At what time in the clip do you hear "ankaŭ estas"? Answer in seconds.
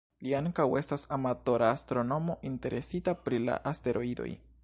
0.35-1.03